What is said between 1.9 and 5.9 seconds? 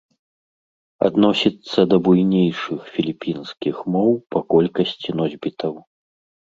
да буйнейшых філіпінскіх моў па колькасці носьбітаў.